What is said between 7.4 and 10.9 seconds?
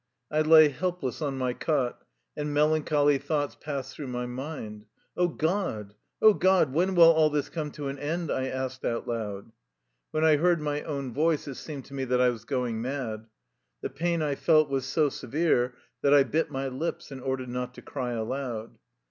come to end?'' I asked aloud. When I heard my